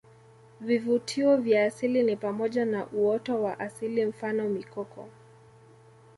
[0.61, 5.09] Vivutio vya asili ni pamoja na uoto wa asili mfano mikoko